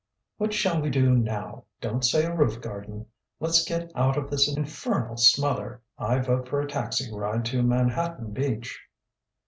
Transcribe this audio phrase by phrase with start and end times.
[0.37, 1.65] "What shall we do now?
[1.79, 3.05] Don't say a roof garden.
[3.39, 5.83] Let's get out of this infernal smother.
[5.95, 8.79] I vote for a taxi ride to Manhattan Beach."